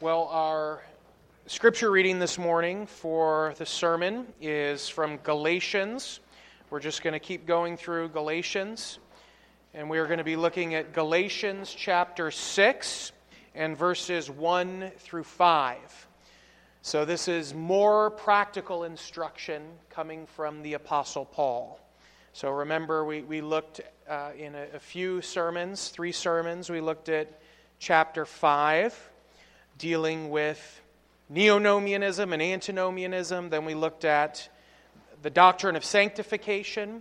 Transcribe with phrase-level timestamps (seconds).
[0.00, 0.80] Well, our
[1.48, 6.20] scripture reading this morning for the sermon is from Galatians.
[6.70, 9.00] We're just going to keep going through Galatians,
[9.74, 13.10] and we are going to be looking at Galatians chapter 6
[13.56, 16.08] and verses 1 through 5.
[16.82, 21.80] So, this is more practical instruction coming from the Apostle Paul.
[22.34, 27.08] So, remember, we, we looked uh, in a, a few sermons, three sermons, we looked
[27.08, 27.42] at
[27.80, 29.07] chapter 5
[29.78, 30.80] dealing with
[31.32, 33.48] neonomianism and antinomianism.
[33.48, 34.48] Then we looked at
[35.22, 37.00] the doctrine of sanctification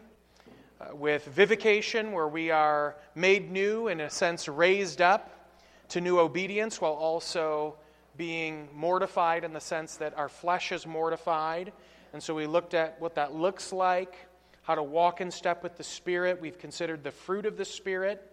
[0.80, 5.50] uh, with vivification, where we are made new, in a sense, raised up
[5.90, 7.76] to new obedience while also
[8.16, 11.74] being mortified in the sense that our flesh is mortified.
[12.14, 14.16] And so we looked at what that looks like,
[14.62, 16.40] how to walk in step with the Spirit.
[16.40, 18.24] We've considered the fruit of the Spirit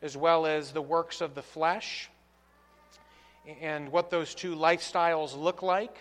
[0.00, 2.08] as well as the works of the flesh
[3.60, 5.96] and what those two lifestyles look like.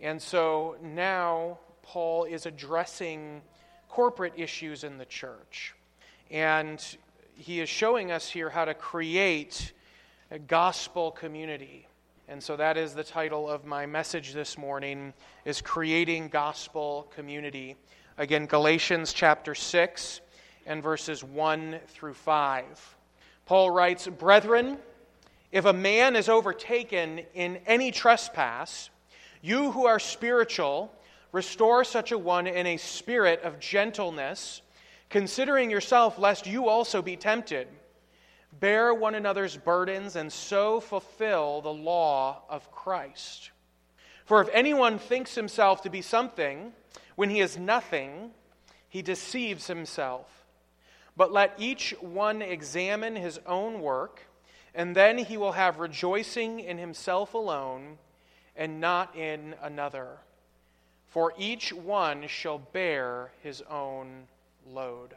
[0.00, 3.42] And so now Paul is addressing
[3.88, 5.74] corporate issues in the church.
[6.30, 6.82] And
[7.34, 9.72] he is showing us here how to create
[10.30, 11.86] a gospel community.
[12.28, 15.12] And so that is the title of my message this morning
[15.44, 17.76] is creating gospel community.
[18.18, 20.20] Again, Galatians chapter 6
[20.66, 22.96] and verses 1 through 5.
[23.46, 24.78] Paul writes, "Brethren,
[25.52, 28.90] if a man is overtaken in any trespass,
[29.42, 30.92] you who are spiritual,
[31.32, 34.62] restore such a one in a spirit of gentleness,
[35.08, 37.66] considering yourself, lest you also be tempted.
[38.60, 43.50] Bear one another's burdens, and so fulfill the law of Christ.
[44.24, 46.72] For if anyone thinks himself to be something
[47.16, 48.30] when he is nothing,
[48.88, 50.28] he deceives himself.
[51.16, 54.22] But let each one examine his own work
[54.74, 57.98] and then he will have rejoicing in himself alone
[58.56, 60.18] and not in another.
[61.08, 64.28] For each one shall bear his own
[64.66, 65.10] load.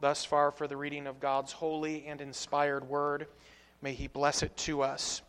[0.00, 3.26] Thus far for the reading of God's holy and inspired word.
[3.82, 5.20] May he bless it to us.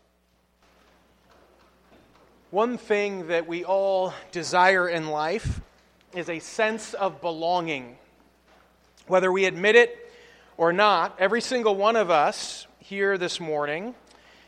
[2.52, 5.62] One thing that we all desire in life
[6.14, 7.98] is a sense of belonging.
[9.08, 10.12] Whether we admit it
[10.58, 13.96] or not, every single one of us here this morning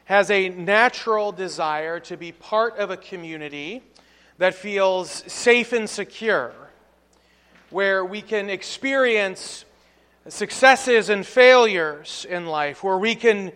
[0.04, 3.82] has a natural desire to be part of a community
[4.38, 6.52] that feels safe and secure,
[7.70, 9.64] where we can experience
[10.28, 13.50] successes and failures in life, where we can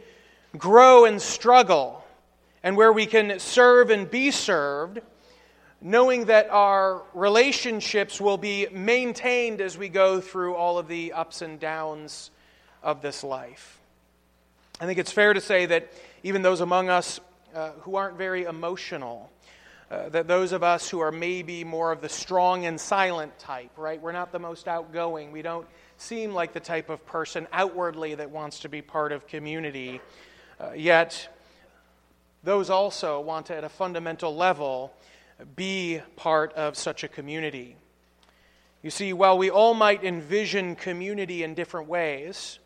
[0.57, 2.01] grow and struggle,
[2.63, 5.01] and where we can serve and be served,
[5.81, 11.41] knowing that our relationships will be maintained as we go through all of the ups
[11.41, 12.31] and downs
[12.81, 13.81] of this life.
[14.79, 17.19] I think it's fair to say that even those among us
[17.55, 19.31] uh, who aren't very emotional,
[19.89, 23.71] uh, that those of us who are maybe more of the strong and silent type,
[23.75, 23.99] right?
[23.99, 25.31] We're not the most outgoing.
[25.31, 25.65] We don't
[25.97, 29.99] seem like the type of person outwardly that wants to be part of community.
[30.59, 31.27] Uh, yet,
[32.43, 34.93] those also want to, at a fundamental level,
[35.55, 37.77] be part of such a community.
[38.83, 42.59] You see, while we all might envision community in different ways,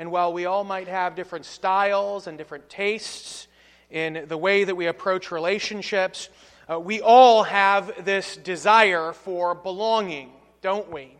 [0.00, 3.46] and while we all might have different styles and different tastes
[3.90, 6.30] in the way that we approach relationships,
[6.70, 11.14] uh, we all have this desire for belonging, don't we?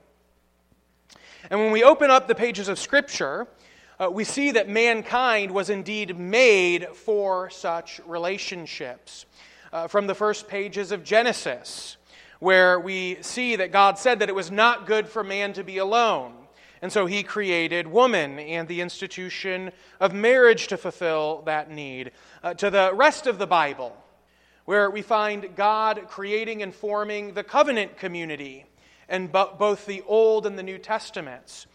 [1.50, 3.46] And when we open up the pages of Scripture,
[3.98, 9.26] uh, we see that mankind was indeed made for such relationships.
[9.74, 11.98] Uh, from the first pages of Genesis,
[12.38, 15.76] where we see that God said that it was not good for man to be
[15.76, 16.39] alone.
[16.82, 19.70] And so he created woman and the institution
[20.00, 22.12] of marriage to fulfill that need.
[22.42, 23.96] Uh, to the rest of the Bible,
[24.64, 28.64] where we find God creating and forming the covenant community
[29.08, 31.66] in bo- both the Old and the New Testaments,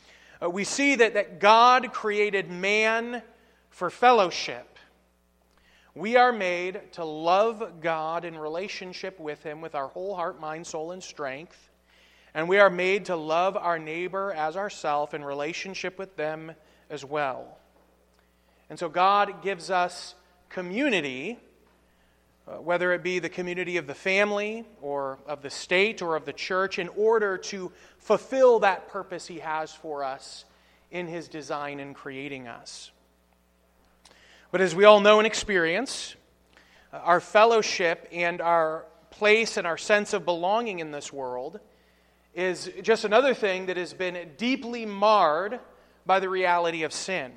[0.42, 3.22] uh, we see that, that God created man
[3.70, 4.80] for fellowship.
[5.94, 10.66] We are made to love God in relationship with Him with our whole heart, mind,
[10.66, 11.70] soul, and strength.
[12.36, 16.52] And we are made to love our neighbor as ourself in relationship with them
[16.90, 17.58] as well.
[18.70, 20.16] And so God gives us
[20.50, 21.40] community,
[22.46, 26.26] uh, whether it be the community of the family or of the state or of
[26.26, 30.44] the church, in order to fulfill that purpose He has for us
[30.92, 32.92] in His design in creating us.
[34.52, 36.18] But as we all know and experience,
[36.92, 41.62] uh, our fellowship and our place and our sense of belonging in this world
[42.36, 45.60] is just another thing that has been deeply marred
[46.06, 47.32] by the reality of sin.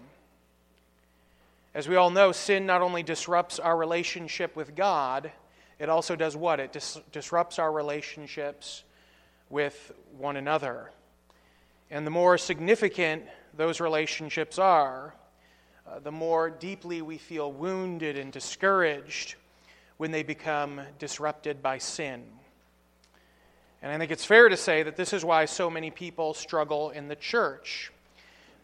[1.72, 5.30] As we all know, sin not only disrupts our relationship with God,
[5.78, 6.58] it also does what?
[6.58, 8.82] It dis- disrupts our relationships
[9.48, 10.90] with one another.
[11.90, 13.24] And the more significant
[13.56, 15.14] those relationships are,
[15.86, 19.36] uh, the more deeply we feel wounded and discouraged
[19.96, 22.24] when they become disrupted by sin.
[23.82, 26.90] And I think it's fair to say that this is why so many people struggle
[26.90, 27.92] in the church.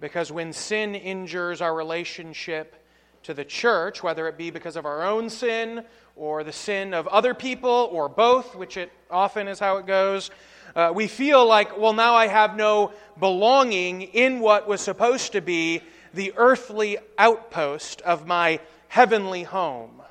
[0.00, 2.74] Because when sin injures our relationship
[3.22, 5.84] to the church, whether it be because of our own sin
[6.16, 10.30] or the sin of other people or both, which it often is how it goes,
[10.74, 15.40] uh, we feel like, well, now I have no belonging in what was supposed to
[15.40, 15.80] be
[16.12, 18.58] the earthly outpost of my
[18.88, 20.02] heavenly home.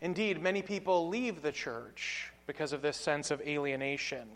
[0.00, 4.28] Indeed, many people leave the church because of this sense of alienation.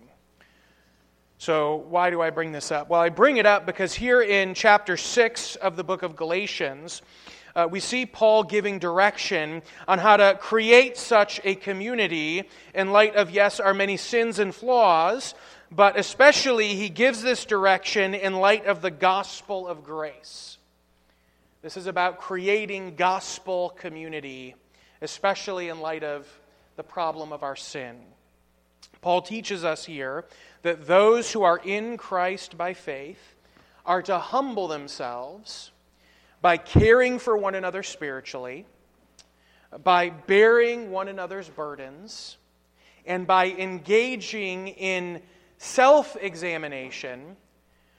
[1.40, 2.88] So, why do I bring this up?
[2.88, 7.00] Well, I bring it up because here in chapter 6 of the book of Galatians,
[7.54, 13.14] uh, we see Paul giving direction on how to create such a community in light
[13.14, 15.34] of, yes, our many sins and flaws,
[15.70, 20.58] but especially he gives this direction in light of the gospel of grace.
[21.62, 24.54] This is about creating gospel community,
[25.02, 26.26] especially in light of
[26.78, 27.96] the problem of our sin.
[29.02, 30.24] Paul teaches us here
[30.62, 33.34] that those who are in Christ by faith
[33.84, 35.72] are to humble themselves
[36.40, 38.64] by caring for one another spiritually,
[39.82, 42.36] by bearing one another's burdens,
[43.04, 45.20] and by engaging in
[45.58, 47.36] self examination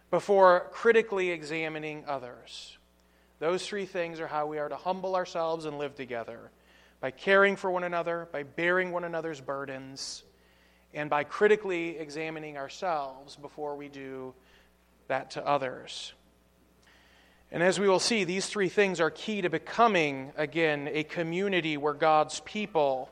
[0.10, 2.78] before critically examining others.
[3.40, 6.50] Those three things are how we are to humble ourselves and live together
[7.02, 10.24] by caring for one another, by bearing one another's burdens,
[10.94, 14.34] and by critically examining ourselves before we do
[15.08, 16.14] that to others.
[17.52, 21.78] And as we will see, these three things are key to becoming, again, a community
[21.78, 23.10] where God's people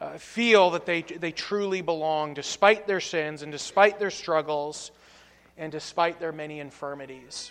[0.00, 4.92] uh, feel that they, they truly belong despite their sins and despite their struggles
[5.58, 7.50] and despite their many infirmities.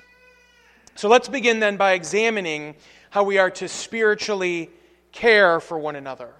[0.95, 2.75] So let's begin then by examining
[3.09, 4.69] how we are to spiritually
[5.11, 6.33] care for one another.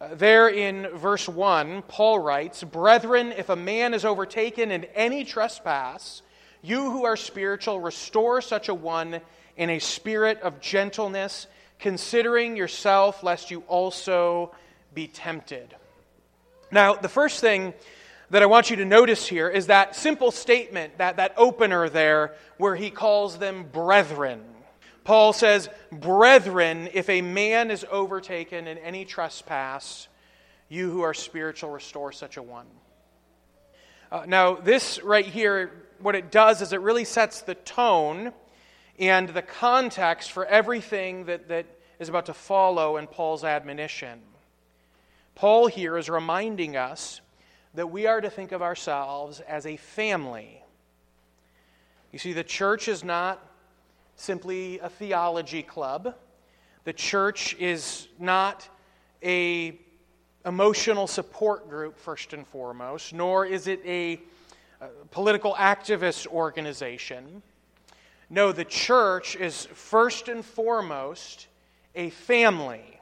[0.00, 5.24] Uh, there in verse 1, Paul writes, Brethren, if a man is overtaken in any
[5.24, 6.22] trespass,
[6.62, 9.20] you who are spiritual, restore such a one
[9.56, 11.46] in a spirit of gentleness,
[11.78, 14.54] considering yourself, lest you also
[14.94, 15.74] be tempted.
[16.70, 17.74] Now, the first thing
[18.30, 22.34] that I want you to notice here is that simple statement, that, that opener there,
[22.58, 24.42] where he calls them brethren.
[25.04, 30.08] Paul says, Brethren, if a man is overtaken in any trespass,
[30.68, 32.66] you who are spiritual, restore such a one.
[34.12, 35.70] Uh, now, this right here,
[36.00, 38.32] what it does is it really sets the tone
[38.98, 41.66] and the context for everything that, that
[41.98, 44.20] is about to follow in Paul's admonition.
[45.34, 47.20] Paul here is reminding us
[47.74, 50.62] that we are to think of ourselves as a family.
[52.12, 53.40] You see, the church is not
[54.20, 56.14] simply a theology club.
[56.84, 58.68] The church is not
[59.24, 59.78] a
[60.44, 64.20] emotional support group first and foremost, nor is it a,
[65.10, 67.42] political activist organization.
[68.30, 71.48] No, the church is first and foremost
[71.94, 72.98] a family.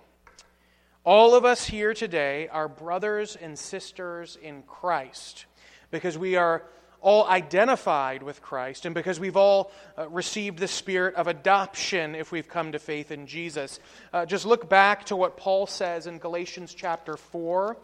[1.05, 5.47] All of us here today are brothers and sisters in Christ
[5.93, 6.65] because we are
[7.01, 12.33] all identified with Christ and because we've all uh, received the spirit of adoption if
[12.33, 13.79] we've come to faith in Jesus.
[14.13, 17.77] Uh, just look back to what Paul says in Galatians chapter 4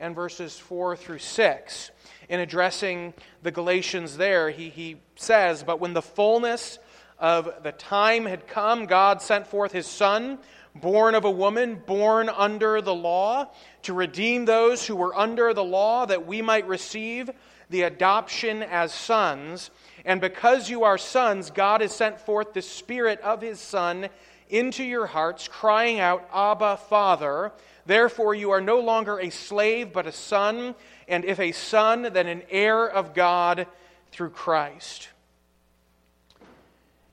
[0.00, 1.90] and verses 4 through 6.
[2.28, 6.78] In addressing the Galatians there, he, he says, But when the fullness
[7.18, 10.38] of the time had come, God sent forth his Son,
[10.74, 13.48] born of a woman, born under the law,
[13.82, 17.30] to redeem those who were under the law, that we might receive
[17.72, 19.70] the adoption as sons.
[20.04, 24.08] And because you are sons, God has sent forth the Spirit of His Son
[24.48, 27.50] into your hearts, crying out, Abba, Father.
[27.86, 30.74] Therefore, you are no longer a slave, but a son,
[31.08, 33.66] and if a son, then an heir of God
[34.12, 35.08] through Christ.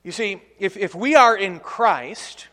[0.04, 2.48] You see, if, if we are in Christ,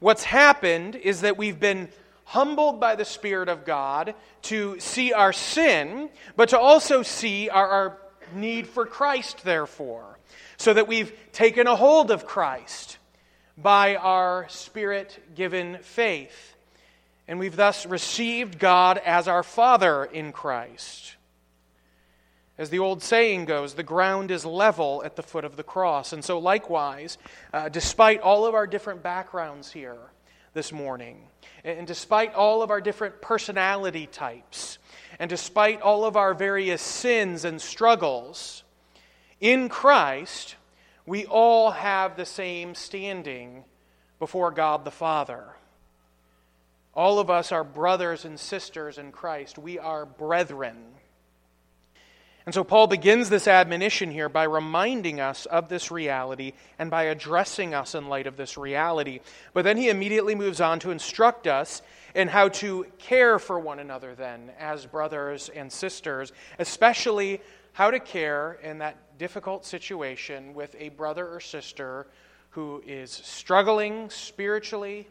[0.00, 1.88] what's happened is that we've been
[2.26, 7.68] humbled by the Spirit of God to see our sin, but to also see our,
[7.68, 7.98] our
[8.34, 10.18] need for Christ, therefore,
[10.56, 12.98] so that we've taken a hold of Christ
[13.56, 16.56] by our Spirit given faith.
[17.28, 21.14] And we've thus received God as our Father in Christ.
[22.58, 26.12] As the old saying goes, the ground is level at the foot of the cross.
[26.12, 27.18] And so, likewise,
[27.52, 29.98] uh, despite all of our different backgrounds here
[30.56, 31.18] this morning,
[31.62, 34.78] and despite all of our different personality types,
[35.20, 38.64] and despite all of our various sins and struggles,
[39.40, 40.56] in Christ,
[41.04, 43.64] we all have the same standing
[44.18, 45.44] before God the Father.
[46.94, 49.58] All of us are brothers and sisters in Christ.
[49.58, 50.95] We are brethren.
[52.46, 57.04] And so Paul begins this admonition here by reminding us of this reality and by
[57.04, 59.18] addressing us in light of this reality.
[59.52, 61.82] But then he immediately moves on to instruct us
[62.14, 67.40] in how to care for one another, then, as brothers and sisters, especially
[67.72, 72.06] how to care in that difficult situation with a brother or sister
[72.50, 75.08] who is struggling spiritually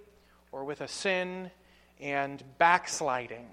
[0.54, 1.52] or with a sin
[2.00, 3.50] and backsliding.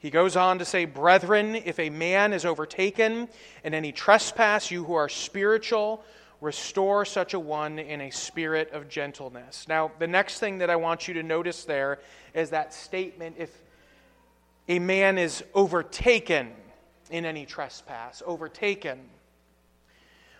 [0.00, 3.28] He goes on to say, Brethren, if a man is overtaken
[3.62, 6.02] in any trespass, you who are spiritual,
[6.40, 9.66] restore such a one in a spirit of gentleness.
[9.68, 12.00] Now, the next thing that I want you to notice there
[12.32, 13.50] is that statement if
[14.68, 16.50] a man is overtaken
[17.10, 19.00] in any trespass, overtaken.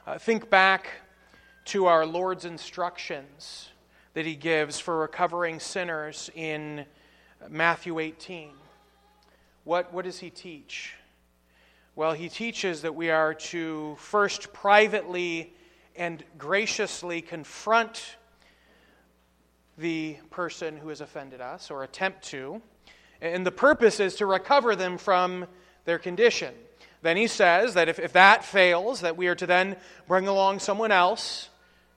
[0.07, 0.89] Uh, think back
[1.67, 3.69] to our Lord's instructions
[4.15, 6.87] that he gives for recovering sinners in
[7.49, 8.53] Matthew 18.
[9.71, 10.97] What, what does he teach?
[11.95, 15.55] Well, he teaches that we are to first privately
[15.95, 18.17] and graciously confront
[19.79, 22.61] the person who has offended us, or attempt to.
[23.21, 25.47] And the purpose is to recover them from
[25.85, 26.53] their condition.
[27.03, 29.77] Then he says that if, if that fails, that we are to then
[30.09, 31.49] bring along someone else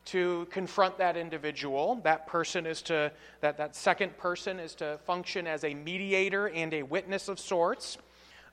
[0.06, 2.02] to confront that individual.
[2.04, 6.74] That person is to, that, that second person is to function as a mediator and
[6.74, 7.98] a witness of sorts.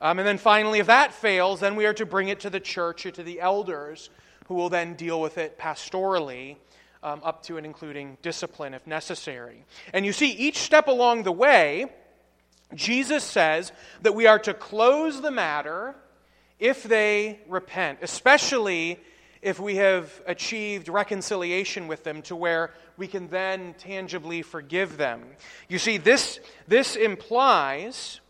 [0.01, 2.61] Um, and then finally, if that fails, then we are to bring it to the
[2.61, 4.11] church or to the elders
[4.47, 6.57] who will then deal with it pastorally.
[7.03, 9.65] Um, up to and including discipline if necessary.
[9.95, 11.87] And you see, each step along the way,
[12.75, 15.95] Jesus says that we are to close the matter
[16.59, 19.01] if they repent, especially
[19.43, 25.23] if we have achieved reconciliation with them to where we can then tangibly forgive them.
[25.69, 28.21] You see, this, this implies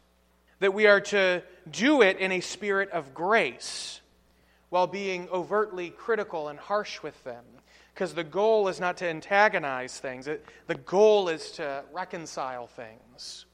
[0.61, 4.00] that we are to do it in a spirit of grace
[4.69, 7.45] while being overtly critical and harsh with them.
[7.93, 13.47] Because the goal is not to antagonize things, it, the goal is to reconcile things.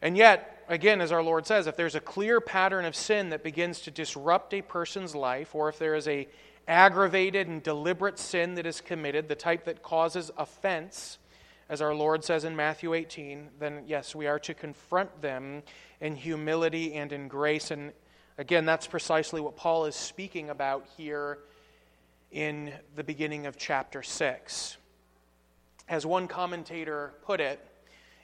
[0.00, 3.42] And yet, again, as our Lord says, if there's a clear pattern of sin that
[3.42, 6.28] begins to disrupt a person's life, or if there is a
[6.68, 11.18] aggravated and deliberate sin that is committed, the type that causes offense,
[11.68, 15.62] as our Lord says in Matthew 18, then yes, we are to confront them
[16.00, 17.70] in humility and in grace.
[17.70, 17.92] And
[18.38, 21.38] again, that's precisely what Paul is speaking about here
[22.30, 24.76] in the beginning of chapter 6.
[25.88, 27.60] As one commentator put it,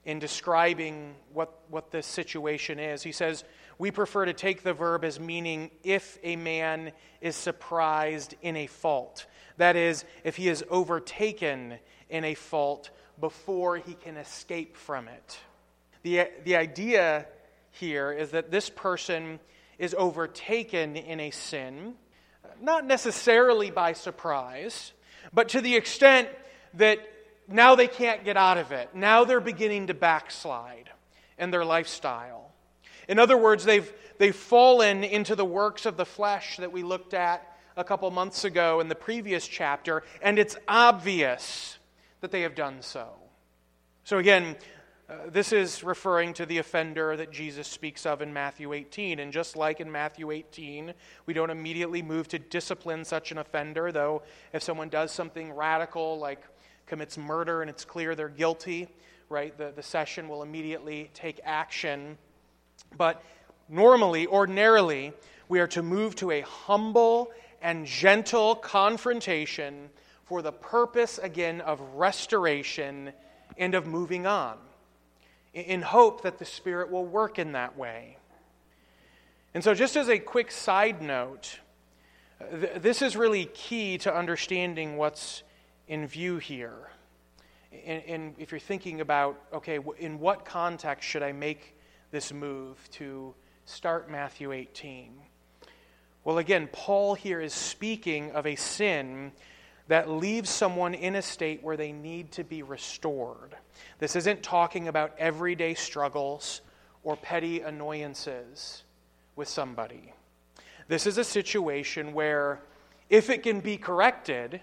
[0.08, 3.02] in describing what, what this situation is.
[3.02, 3.44] He says,
[3.76, 8.68] We prefer to take the verb as meaning if a man is surprised in a
[8.68, 9.26] fault.
[9.58, 11.74] That is, if he is overtaken
[12.08, 12.88] in a fault
[13.20, 15.38] before he can escape from it.
[16.04, 17.26] The, the idea
[17.70, 19.38] here is that this person
[19.78, 21.96] is overtaken in a sin,
[22.62, 24.94] not necessarily by surprise,
[25.34, 26.30] but to the extent
[26.72, 27.06] that
[27.48, 28.94] now they can't get out of it.
[28.94, 30.90] Now they're beginning to backslide
[31.38, 32.52] in their lifestyle.
[33.08, 37.14] In other words, they've, they've fallen into the works of the flesh that we looked
[37.14, 41.78] at a couple months ago in the previous chapter, and it's obvious
[42.20, 43.08] that they have done so.
[44.04, 44.56] So, again,
[45.08, 49.20] uh, this is referring to the offender that Jesus speaks of in Matthew 18.
[49.20, 50.92] And just like in Matthew 18,
[51.24, 56.18] we don't immediately move to discipline such an offender, though, if someone does something radical
[56.18, 56.42] like
[56.88, 58.88] commits murder and it's clear they're guilty,
[59.28, 62.18] right, the, the session will immediately take action.
[62.96, 63.22] But
[63.68, 65.12] normally, ordinarily,
[65.48, 67.30] we are to move to a humble
[67.60, 69.90] and gentle confrontation
[70.24, 73.12] for the purpose, again, of restoration
[73.56, 74.56] and of moving on,
[75.54, 78.18] in hope that the Spirit will work in that way.
[79.54, 81.58] And so, just as a quick side note,
[82.50, 85.42] th- this is really key to understanding what's
[85.88, 86.90] in view here.
[87.72, 91.76] And, and, if you're thinking about, okay, in what context should I make
[92.10, 93.34] this move to
[93.66, 95.12] start Matthew 18?
[96.24, 99.32] Well, again, Paul here is speaking of a sin
[99.88, 103.56] that leaves someone in a state where they need to be restored.
[103.98, 106.60] This isn't talking about everyday struggles
[107.02, 108.84] or petty annoyances
[109.36, 110.12] with somebody.
[110.88, 112.60] This is a situation where,
[113.08, 114.60] if it can be corrected,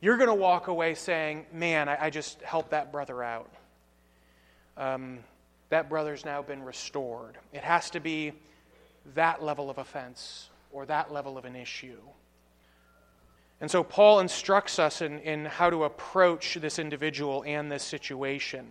[0.00, 3.50] you're going to walk away saying, Man, I, I just helped that brother out.
[4.76, 5.18] Um,
[5.70, 7.36] that brother's now been restored.
[7.52, 8.32] It has to be
[9.14, 11.98] that level of offense or that level of an issue.
[13.60, 18.66] And so Paul instructs us in, in how to approach this individual and this situation.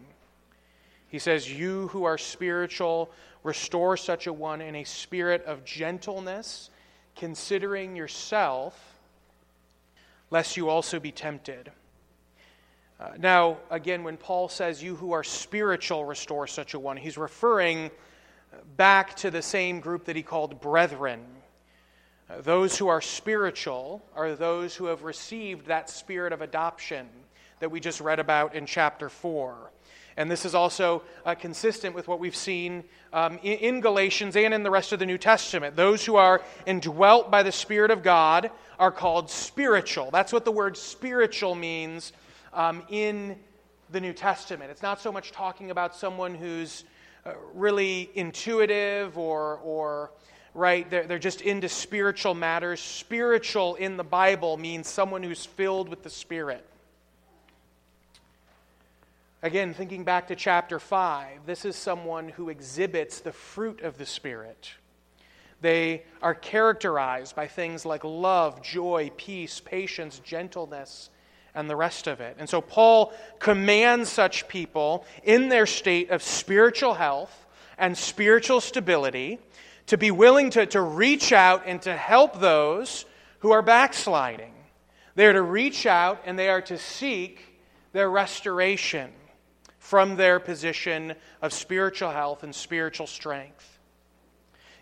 [1.10, 3.12] He says, You who are spiritual,
[3.44, 6.70] restore such a one in a spirit of gentleness,
[7.16, 8.97] considering yourself,
[10.30, 11.72] lest you also be tempted.
[13.00, 17.18] Uh, now, again, when Paul says, You who are spiritual, restore such a one, he's
[17.18, 17.92] referring
[18.76, 21.24] back to the same group that he called brethren
[22.42, 27.08] those who are spiritual are those who have received that spirit of adoption
[27.60, 29.72] that we just read about in chapter 4.
[30.18, 32.84] And this is also uh, consistent with what we've seen
[33.14, 35.76] um, in, in, Galatians and in the rest of the New Testament.
[35.76, 40.10] Those who are indwelt by the Spirit of God are called spiritual.
[40.12, 42.14] That's what the word spiritual means
[42.52, 43.38] um, in
[43.92, 44.72] the New Testament.
[44.72, 46.84] It's not so much talking about someone who's
[47.24, 50.12] uh, really intuitive or, or
[50.56, 50.90] right?
[50.90, 52.80] They're, they're just into spiritual matters.
[52.80, 56.66] Spiritual in the Bible means someone who's filled with the Spirit.
[59.44, 64.06] Again, thinking back to chapter 5, this is someone who exhibits the fruit of the
[64.06, 64.72] Spirit.
[65.62, 71.12] They are characterized by things like love, joy, peace, patience, gentleness,
[71.54, 72.38] and the rest of it.
[72.40, 77.46] And so Paul commands such people in their state of spiritual health
[77.78, 79.38] and spiritual stability
[79.86, 83.06] to be willing to, to reach out and to help those
[83.40, 84.54] who are backsliding.
[85.14, 87.40] They are to reach out and they are to seek
[87.94, 89.12] their restoration
[89.88, 93.80] from their position of spiritual health and spiritual strength.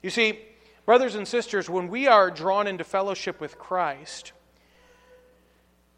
[0.02, 0.40] You see,
[0.88, 4.32] brothers and sisters, when we are drawn into fellowship with Christ,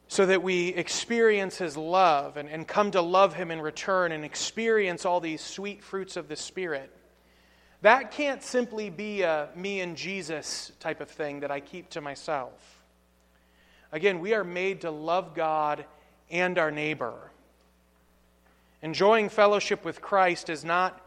[0.10, 4.26] so that we experience his love and, and come to love him in return and
[4.26, 6.92] experience all these sweet fruits of the Spirit,
[7.84, 12.02] that can't simply be a me and Jesus type of thing that I keep to
[12.02, 12.84] myself.
[13.94, 15.86] Again, we are made to love God
[16.30, 17.32] and our neighbor.
[18.82, 21.02] Enjoying fellowship with Christ is not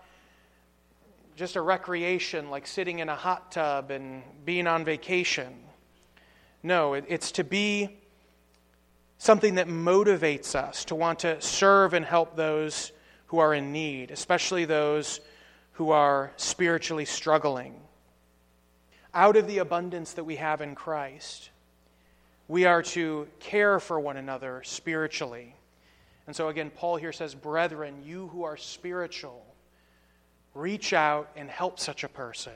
[1.36, 5.54] just a recreation like sitting in a hot tub and being on vacation.
[6.62, 7.96] No, it's to be
[9.18, 12.92] something that motivates us to want to serve and help those
[13.26, 15.20] who are in need, especially those
[15.72, 17.80] who are spiritually struggling.
[19.14, 21.50] Out of the abundance that we have in Christ,
[22.48, 25.54] we are to care for one another spiritually.
[26.30, 29.44] And so, again, Paul here says, Brethren, you who are spiritual,
[30.54, 32.52] reach out and help such a person.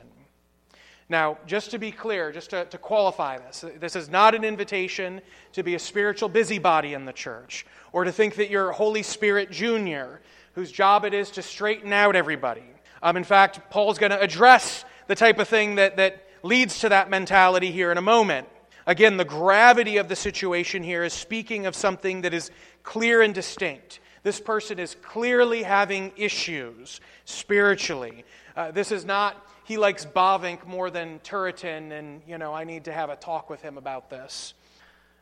[1.09, 5.19] Now, just to be clear, just to, to, qualify this, this is not an invitation
[5.51, 9.51] to be a spiritual busybody in the church or to think that you're Holy Spirit
[9.51, 10.21] Junior,
[10.53, 12.63] whose job it is to straighten out everybody.
[13.03, 16.87] Um, in fact, Paul's going to address the type of thing that, that leads to
[16.87, 18.47] that mentality here in a moment.
[18.87, 22.51] Again, the gravity of the situation here is speaking of something that is
[22.85, 23.99] clear and distinct.
[24.23, 28.23] This person is clearly having issues spiritually.
[28.55, 32.85] Uh, this is not, he likes Bavinck more than Turretin, and, you know, I need
[32.85, 34.53] to have a talk with him about this.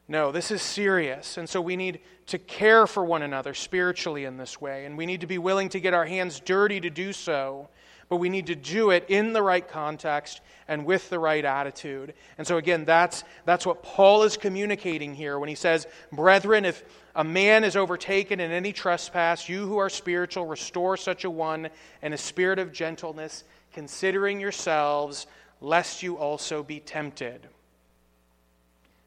[0.08, 1.38] No, this is serious.
[1.38, 4.86] And so we need to care for one another spiritually in this way.
[4.86, 7.70] And we need to be willing to get our hands dirty to do so.
[8.10, 12.14] But we need to do it in the right context and with the right attitude.
[12.38, 16.84] And so, again, that's, that's what Paul is communicating here when he says, Brethren, if
[17.16, 21.70] a man is overtaken in any trespass, you who are spiritual, restore such a one
[22.02, 25.28] in a spirit of gentleness, considering yourselves,
[25.62, 27.48] lest you also be tempted.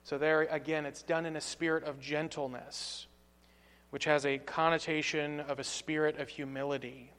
[0.04, 3.06] So, there again, it's done in a spirit of gentleness,
[3.90, 7.12] which has a connotation of a spirit of humility.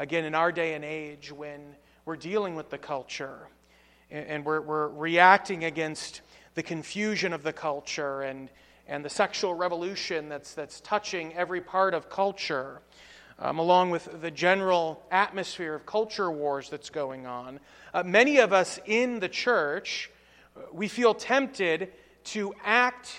[0.00, 3.48] Again, in our day and age, when we're dealing with the culture
[4.12, 6.20] and we're, we're reacting against
[6.54, 8.48] the confusion of the culture and,
[8.86, 12.80] and the sexual revolution that's, that's touching every part of culture,
[13.40, 17.58] um, along with the general atmosphere of culture wars that's going on,
[17.92, 20.12] uh, many of us in the church,
[20.72, 23.16] we feel tempted to act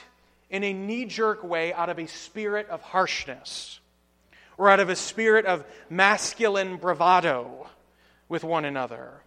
[0.50, 3.79] in a knee jerk way out of a spirit of harshness
[4.60, 7.68] or out of a spirit of masculine bravado
[8.28, 9.22] with one another.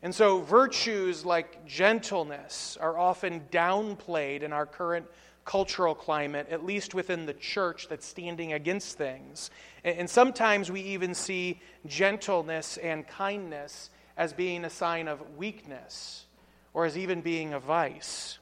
[0.00, 5.06] And so, virtues like gentleness are often downplayed in our current
[5.44, 9.50] cultural climate, at least within the church that's standing against things.
[9.82, 16.26] And sometimes we even see gentleness and kindness as being a sign of weakness
[16.74, 18.38] or as even being a vice.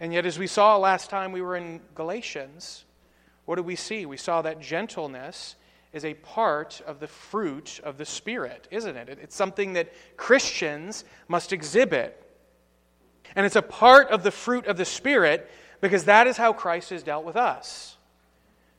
[0.00, 2.84] And yet, as we saw last time we were in Galatians,
[3.44, 4.06] what did we see?
[4.06, 5.56] We saw that gentleness
[5.92, 9.18] is a part of the fruit of the Spirit, isn't it?
[9.22, 12.20] It's something that Christians must exhibit.
[13.36, 16.90] And it's a part of the fruit of the Spirit because that is how Christ
[16.90, 17.96] has dealt with us.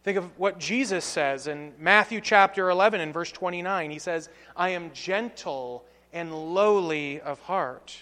[0.03, 3.89] Think of what Jesus says in Matthew chapter 11 and verse 29.
[3.89, 7.97] He says, I am gentle and lowly of heart.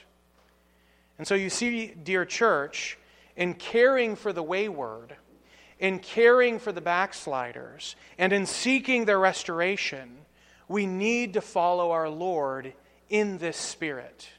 [1.17, 2.97] And so you see, dear church,
[3.36, 5.15] in caring for the wayward,
[5.83, 10.15] in caring for the backsliders, and in seeking their restoration,
[10.69, 12.71] we need to follow our Lord
[13.09, 14.29] in this spirit.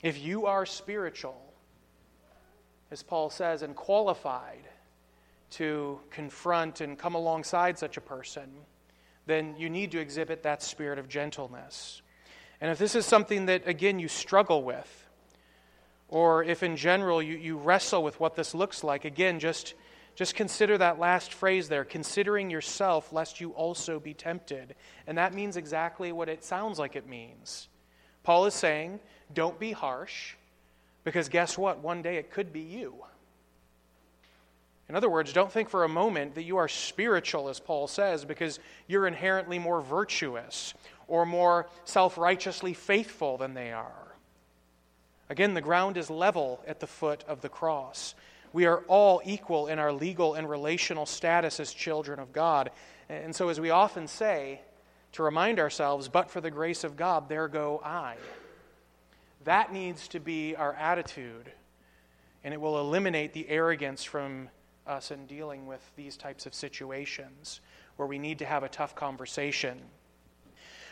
[0.00, 1.42] If you are spiritual,
[2.92, 4.68] as Paul says, and qualified
[5.50, 8.48] to confront and come alongside such a person,
[9.26, 12.00] then you need to exhibit that spirit of gentleness.
[12.60, 15.08] And if this is something that, again, you struggle with,
[16.10, 19.74] or if in general you, you wrestle with what this looks like, again, just,
[20.16, 24.74] just consider that last phrase there considering yourself, lest you also be tempted.
[25.06, 27.68] And that means exactly what it sounds like it means.
[28.24, 28.98] Paul is saying,
[29.32, 30.34] don't be harsh,
[31.04, 31.78] because guess what?
[31.78, 32.96] One day it could be you.
[34.88, 38.24] In other words, don't think for a moment that you are spiritual, as Paul says,
[38.24, 40.74] because you're inherently more virtuous
[41.06, 44.09] or more self righteously faithful than they are.
[45.30, 48.16] Again, the ground is level at the foot of the cross.
[48.52, 52.72] We are all equal in our legal and relational status as children of God.
[53.08, 54.60] And so, as we often say,
[55.12, 58.16] to remind ourselves, but for the grace of God, there go I.
[59.44, 61.50] That needs to be our attitude,
[62.42, 64.48] and it will eliminate the arrogance from
[64.84, 67.60] us in dealing with these types of situations
[67.96, 69.80] where we need to have a tough conversation.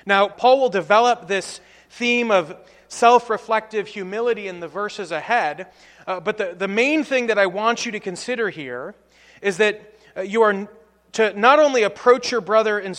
[0.08, 2.56] Now, Paul will develop this theme of
[2.88, 5.66] self reflective humility in the verses ahead.
[6.06, 8.94] Uh, but the, the main thing that I want you to consider here
[9.42, 10.66] is that uh, you are
[11.12, 12.98] to not only approach your brother and,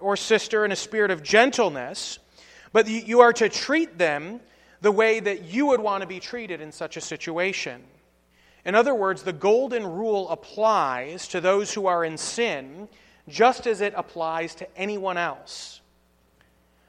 [0.00, 2.18] or sister in a spirit of gentleness,
[2.72, 4.40] but you, you are to treat them
[4.80, 7.82] the way that you would want to be treated in such a situation.
[8.64, 12.88] In other words, the golden rule applies to those who are in sin
[13.28, 15.82] just as it applies to anyone else.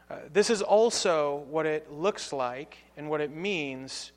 [0.10, 4.12] Uh, this is also what it looks like and what it means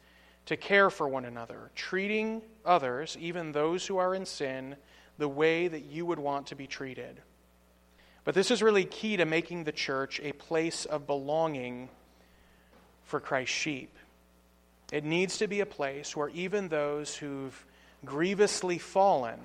[0.46, 4.76] to care for one another, treating others, even those who are in sin,
[5.18, 7.20] the way that you would want to be treated.
[8.24, 11.88] But this is really key to making the church a place of belonging
[13.05, 13.96] for Christ's sheep.
[14.92, 17.64] It needs to be a place where even those who've
[18.05, 19.40] grievously fallen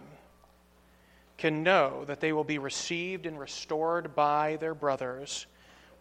[1.37, 5.45] can know that they will be received and restored by their brothers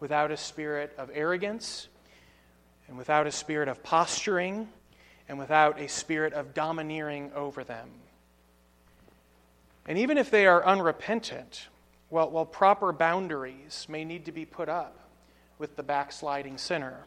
[0.05, 1.87] without a spirit of arrogance,
[2.87, 4.69] and without a spirit of posturing,
[5.27, 7.89] and without a spirit of domineering over them.
[9.87, 11.69] And even if they are unrepentant,
[12.11, 15.09] well, well, proper boundaries may need to be put up
[15.57, 17.05] with the backsliding sinner.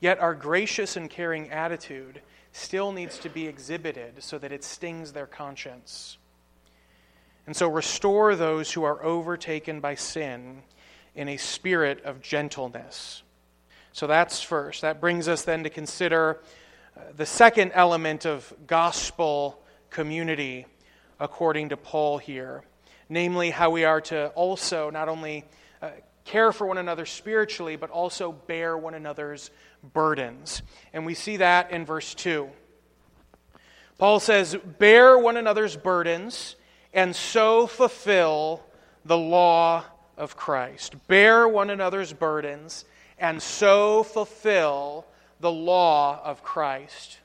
[0.00, 5.12] Yet our gracious and caring attitude still needs to be exhibited so that it stings
[5.12, 6.16] their conscience.
[7.46, 10.62] And so restore those who are overtaken by sin
[11.14, 13.22] in a spirit of gentleness.
[13.92, 14.82] So that's first.
[14.82, 16.40] That brings us then to consider
[16.96, 20.66] uh, the second element of gospel community,
[21.20, 22.64] according to Paul here.
[23.08, 25.44] Namely, how we are to also not only
[25.82, 25.90] uh,
[26.24, 29.50] care for one another spiritually, but also bear one another's
[29.92, 30.62] burdens.
[30.92, 32.48] And we see that in verse 2.
[33.98, 36.56] Paul says, Bear one another's burdens
[36.92, 38.62] and so fulfill
[39.04, 39.84] the law
[40.16, 40.94] of Christ.
[41.08, 42.84] Bear one another's burdens
[43.18, 45.06] and so fulfill
[45.40, 47.18] the law of Christ.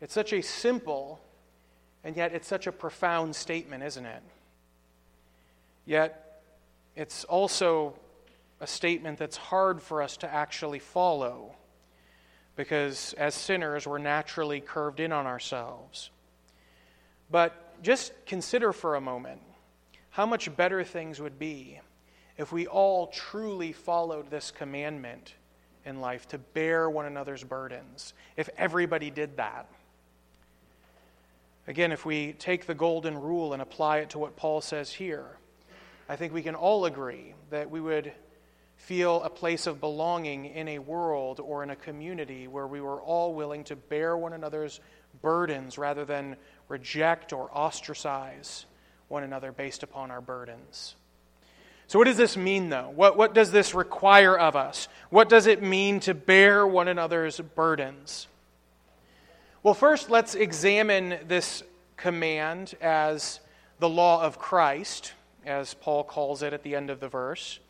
[0.00, 1.20] It's such a simple
[2.04, 4.22] and yet it's such a profound statement, isn't it?
[5.84, 6.42] Yet
[6.94, 7.94] it's also
[8.60, 11.56] a statement that's hard for us to actually follow
[12.54, 16.10] because as sinners, we're naturally curved in on ourselves.
[17.30, 19.42] But just consider for a moment
[20.16, 21.78] how much better things would be
[22.38, 25.34] if we all truly followed this commandment
[25.84, 29.68] in life to bear one another's burdens, if everybody did that.
[31.68, 35.36] Again, if we take the golden rule and apply it to what Paul says here,
[36.08, 38.10] I think we can all agree that we would
[38.78, 43.02] feel a place of belonging in a world or in a community where we were
[43.02, 44.80] all willing to bear one another's
[45.20, 46.36] burdens rather than
[46.68, 48.64] reject or ostracize
[49.08, 50.96] one another based upon our burdens.
[51.88, 52.92] So, what does this mean, though?
[52.94, 54.88] What, what does this require of us?
[55.10, 58.26] What does it mean to bear one another's burdens?
[59.62, 61.62] Well, first, let's examine this
[61.96, 63.40] command as
[63.78, 65.12] the law of Christ,
[65.44, 67.60] as Paul calls it at the end of the verse.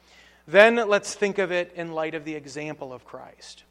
[0.48, 3.64] Then let's think of it in light of the example of Christ.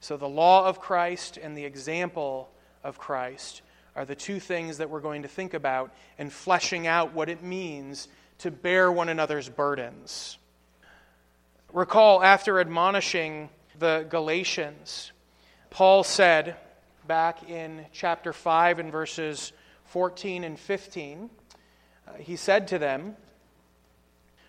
[0.00, 2.50] So, the law of Christ and the example
[2.82, 3.62] of Christ
[3.96, 7.42] are the two things that we're going to think about in fleshing out what it
[7.42, 10.38] means to bear one another's burdens.
[11.72, 15.12] Recall, after admonishing the Galatians,
[15.70, 16.56] Paul said
[17.06, 19.52] back in chapter 5 and verses
[19.86, 21.30] 14 and 15,
[22.06, 23.16] uh, he said to them,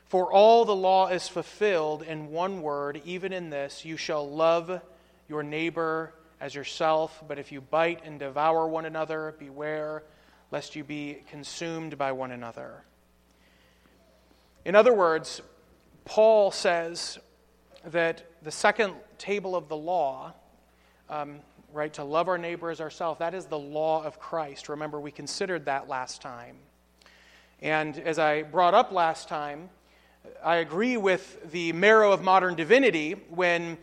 [0.05, 4.81] For all the law is fulfilled in one word, even in this, you shall love
[5.27, 10.03] your neighbor as yourself, but if you bite and devour one another, beware
[10.51, 12.83] lest you be consumed by one another.
[14.63, 15.41] In other words,
[16.05, 17.17] Paul says
[17.85, 20.33] that the second table of the law,
[21.09, 21.39] um,
[21.73, 24.69] right, to love our neighbor as ourselves, that is the law of Christ.
[24.69, 26.57] Remember, we considered that last time.
[27.61, 29.69] And as I brought up last time,
[30.43, 33.77] I agree with the marrow of modern divinity when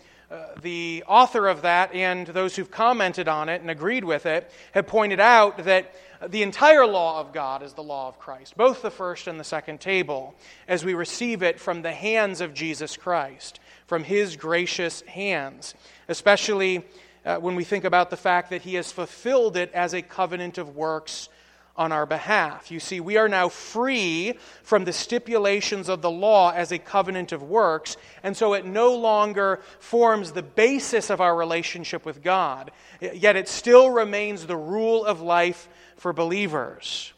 [0.60, 4.86] the author of that and those who've commented on it and agreed with it have
[4.86, 5.94] pointed out that
[6.28, 9.44] the entire law of God is the law of Christ, both the first and the
[9.44, 10.34] second table,
[10.68, 15.74] as we receive it from the hands of Jesus Christ, from his gracious hands,
[16.08, 16.84] especially
[17.24, 20.58] uh, when we think about the fact that he has fulfilled it as a covenant
[20.58, 21.28] of works
[21.76, 22.70] on our behalf.
[22.70, 27.32] You see, we are now free from the stipulations of the law as a covenant
[27.32, 32.70] of works, and so it no longer forms the basis of our relationship with God.
[33.00, 37.12] Yet it still remains the rule of life for believers.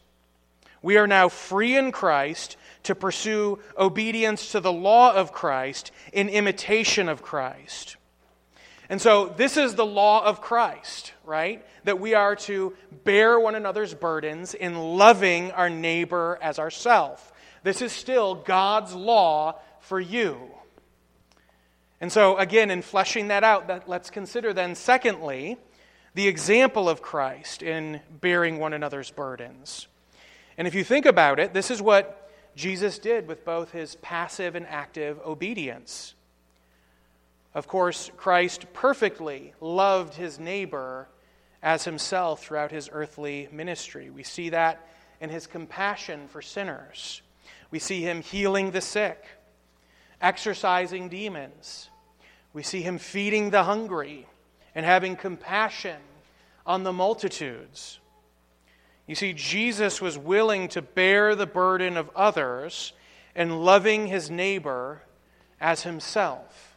[0.81, 6.29] We are now free in Christ to pursue obedience to the law of Christ in
[6.29, 7.97] imitation of Christ.
[8.89, 11.65] And so, this is the law of Christ, right?
[11.85, 17.33] That we are to bear one another's burdens in loving our neighbor as ourself.
[17.63, 20.37] This is still God's law for you.
[22.01, 25.57] And so, again, in fleshing that out, that, let's consider then, secondly,
[26.13, 29.87] the example of Christ in bearing one another's burdens.
[30.57, 34.55] And if you think about it, this is what Jesus did with both his passive
[34.55, 36.14] and active obedience.
[37.55, 41.07] Of course, Christ perfectly loved his neighbor
[41.63, 44.09] as himself throughout his earthly ministry.
[44.09, 44.85] We see that
[45.21, 47.21] in his compassion for sinners.
[47.71, 49.23] We see him healing the sick,
[50.21, 51.89] exorcising demons.
[52.51, 54.27] We see him feeding the hungry
[54.75, 55.97] and having compassion
[56.65, 57.99] on the multitudes.
[59.07, 62.91] You see, Jesus was willing to bear the burden of others
[63.33, 65.03] and loving his neighbor
[65.61, 66.74] as himself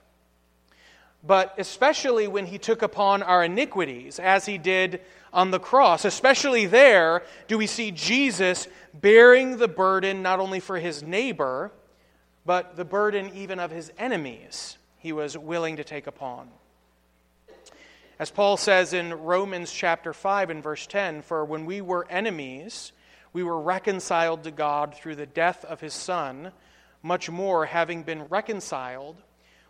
[1.26, 5.00] but especially when he took upon our iniquities, as he did
[5.32, 6.04] on the cross.
[6.04, 11.72] Especially there do we see Jesus bearing the burden not only for his neighbor,
[12.46, 16.48] but the burden even of his enemies he was willing to take upon.
[18.18, 22.92] As Paul says in Romans chapter 5 and verse 10, for when we were enemies,
[23.32, 26.50] we were reconciled to God through the death of his Son,
[27.00, 29.16] much more, having been reconciled,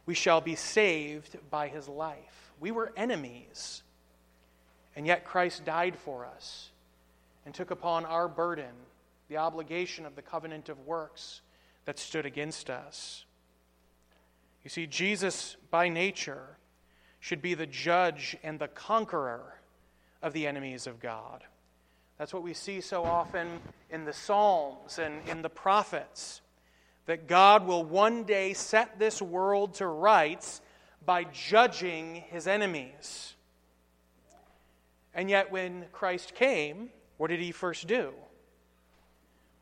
[0.09, 2.51] we shall be saved by his life.
[2.59, 3.83] We were enemies,
[4.97, 6.71] and yet Christ died for us
[7.45, 8.73] and took upon our burden
[9.29, 11.43] the obligation of the covenant of works
[11.85, 13.27] that stood against us.
[14.65, 16.57] You see, Jesus, by nature,
[17.21, 19.61] should be the judge and the conqueror
[20.23, 21.45] of the enemies of God.
[22.17, 26.41] That's what we see so often in the Psalms and in the prophets
[27.09, 30.61] that God will one day set this world to rights
[31.07, 33.35] by judging his enemies.
[35.15, 38.13] And yet, when Christ came, what did he first do?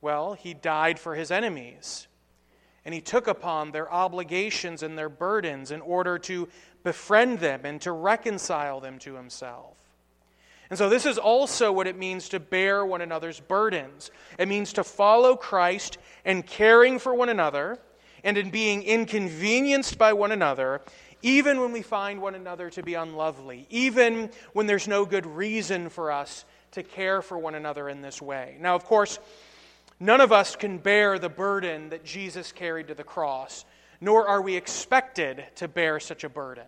[0.01, 2.09] Well, he died for his enemies.
[2.85, 6.49] And he took upon their obligations and their burdens in order to
[6.83, 9.77] befriend them and to reconcile them to himself.
[10.69, 14.11] And so, this is also what it means to bear one another's burdens.
[14.39, 17.79] It means to follow Christ in caring for one another
[18.25, 20.83] and in being inconvenienced by one another,
[21.23, 25.89] even when we find one another to be unlovely, even when there's no good reason
[25.89, 28.57] for us to care for one another in this way.
[28.61, 29.21] Now, of course,
[30.01, 33.65] none of us can bear the burden that Jesus carried to the cross,
[34.01, 36.67] nor are we expected to bear such a burden.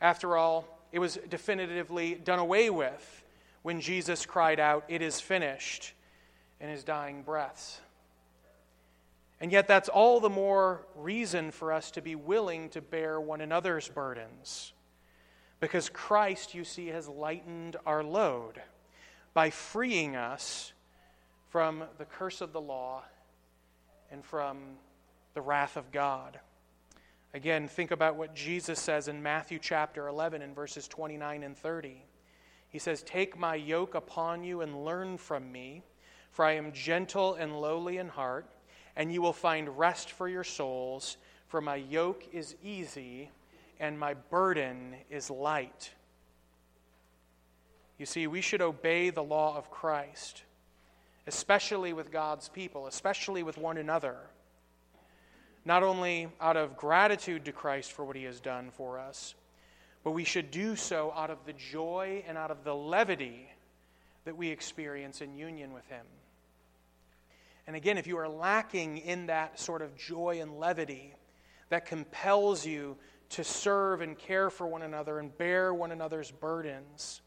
[0.00, 3.24] After all, it was definitively done away with
[3.62, 5.92] when Jesus cried out, It is finished,
[6.60, 7.80] in his dying breaths.
[9.40, 13.40] And yet, that's all the more reason for us to be willing to bear one
[13.40, 14.72] another's burdens.
[15.58, 18.62] Because Christ, you see, has lightened our load
[19.34, 20.72] by freeing us
[21.48, 23.02] from the curse of the law
[24.12, 24.58] and from
[25.34, 26.38] the wrath of God.
[27.34, 32.00] Again, think about what Jesus says in Matthew chapter 11 in verses 29 and 30.
[32.68, 35.82] He says, Take my yoke upon you and learn from me,
[36.30, 38.46] for I am gentle and lowly in heart,
[38.94, 41.16] and you will find rest for your souls,
[41.48, 43.30] for my yoke is easy
[43.80, 45.90] and my burden is light.
[47.98, 50.44] You see, we should obey the law of Christ,
[51.26, 54.18] especially with God's people, especially with one another
[55.64, 59.34] not only out of gratitude to Christ for what he has done for us,
[60.02, 63.48] but we should do so out of the joy and out of the levity
[64.24, 66.04] that we experience in union with him.
[67.66, 71.14] And again, if you are lacking in that sort of joy and levity
[71.70, 72.96] that compels you
[73.30, 77.22] to serve and care for one another and bear one another's burdens,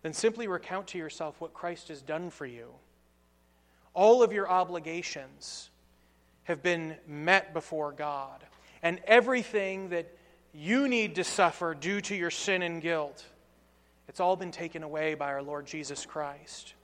[0.00, 2.68] then simply recount to yourself what Christ has done for you.
[3.92, 5.70] All of your obligations
[6.44, 8.44] have been met before God.
[8.82, 10.06] And everything that
[10.52, 13.24] you need to suffer due to your sin and guilt,
[14.08, 16.74] it's all been taken away by our Lord Jesus Christ.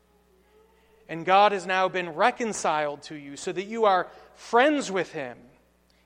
[1.08, 5.36] And God has now been reconciled to you so that you are friends with Him.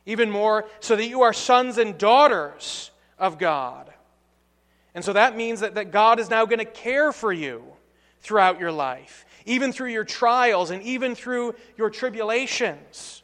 [0.05, 3.93] Even more, so that you are sons and daughters of God.
[4.95, 7.63] And so that means that, that God is now going to care for you
[8.21, 13.22] throughout your life, even through your trials and even through your tribulations.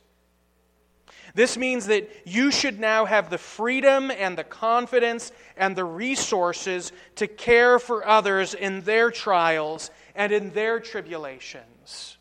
[1.38, 6.90] This means that you should now have the freedom and the confidence and the resources
[7.14, 12.18] to care for others in their trials and in their tribulations.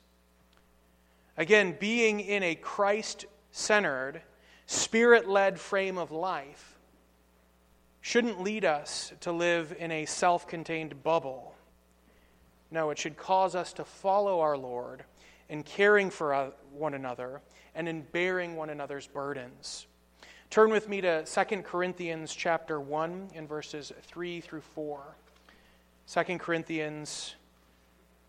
[1.36, 4.22] Again, being in a Christ centered,
[4.68, 6.78] spirit led frame of life
[8.02, 11.56] shouldn't lead us to live in a self contained bubble.
[12.70, 15.06] No, it should cause us to follow our Lord
[15.50, 17.42] in caring for uh, one another
[17.76, 19.88] and in bearing one another's burdens.
[20.50, 25.02] Turn with me to 2 Corinthians chapter 1 in verses 3 through 4.
[26.14, 27.36] 2 Corinthians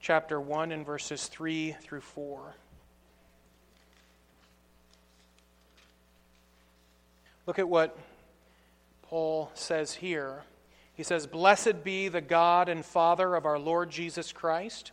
[0.00, 2.54] chapter 1 in verses 3 through 4.
[7.46, 7.96] Look at what
[9.02, 10.42] Paul says here.
[10.94, 14.92] He says, Blessed be the God and Father of our Lord Jesus Christ,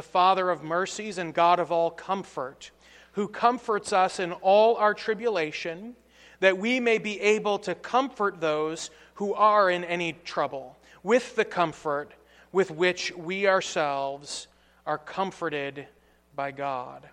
[0.00, 2.70] the Father of mercies and God of all comfort
[3.12, 5.94] who comforts us in all our tribulation,
[6.38, 11.44] that we may be able to comfort those who are in any trouble with the
[11.44, 12.12] comfort
[12.50, 14.46] with which we ourselves
[14.86, 15.86] are comforted
[16.34, 17.06] by God.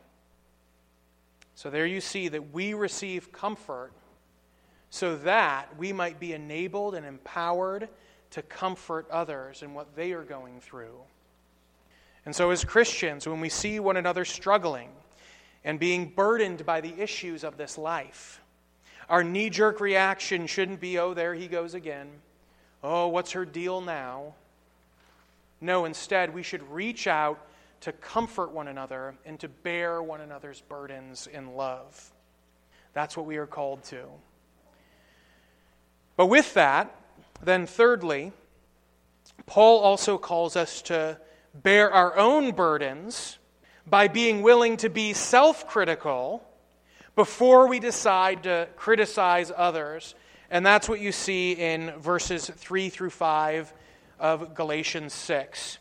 [1.55, 3.91] So there you see that we receive comfort
[4.91, 7.89] so that we might be enabled and empowered
[8.29, 11.01] to comfort others in what they are going through.
[12.27, 14.89] And so, as Christians, when we see one another struggling,
[15.63, 18.41] and being burdened by the issues of this life.
[19.09, 22.09] Our knee jerk reaction shouldn't be, oh, there he goes again.
[22.83, 24.33] Oh, what's her deal now?
[25.59, 27.39] No, instead, we should reach out
[27.81, 32.13] to comfort one another and to bear one another's burdens in love.
[32.93, 34.03] That's what we are called to.
[36.17, 36.93] But with that,
[37.41, 38.33] then, thirdly,
[39.45, 41.19] Paul also calls us to
[41.53, 43.37] bear our own burdens
[43.85, 46.43] by being willing to be self critical
[47.15, 50.15] before we decide to criticize others.
[50.49, 53.73] And that's what you see in verses 3 through 5
[54.19, 55.79] of Galatians 6.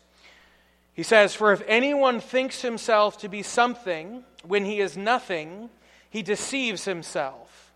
[0.93, 5.69] He says, For if anyone thinks himself to be something when he is nothing,
[6.09, 7.71] he deceives himself.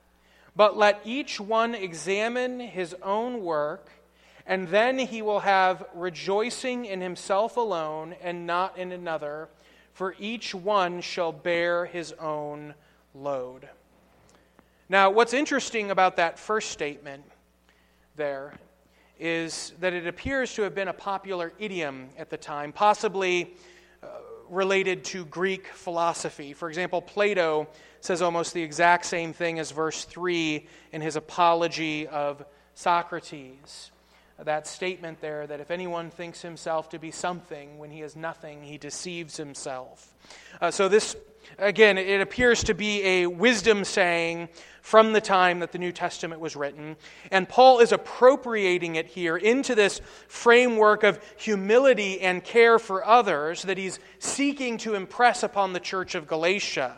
[0.56, 3.90] But let each one examine his own work,
[4.46, 9.50] and then he will have rejoicing in himself alone and not in another
[9.94, 12.74] for each one shall bear his own
[13.14, 13.68] load.
[14.90, 17.24] Now, what's interesting about that first statement
[18.16, 18.54] there
[19.20, 23.54] is that it appears to have been a popular idiom at the time, possibly
[24.02, 24.08] uh,
[24.50, 26.54] related to Greek philosophy.
[26.54, 27.68] For example, Plato
[28.00, 32.44] says almost the exact same thing as verse 3 in his apology of
[32.74, 33.92] Socrates
[34.46, 38.64] that statement there that if anyone thinks himself to be something when he is nothing,
[38.64, 40.16] he deceives himself.
[40.60, 41.16] Uh, so, this,
[41.58, 44.50] again, it appears to be a wisdom saying
[44.82, 46.96] from the time that the New Testament was written.
[47.32, 53.62] And Paul is appropriating it here into this framework of humility and care for others
[53.64, 56.98] that he's seeking to impress upon the church of Galatia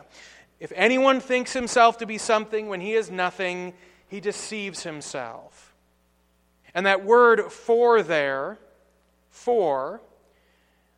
[0.60, 3.74] If anyone thinks himself to be something when he is nothing,
[4.08, 5.73] he deceives himself.
[6.74, 8.58] And that word for there,
[9.30, 10.00] for,